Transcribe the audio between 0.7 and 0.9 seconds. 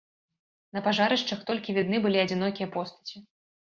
На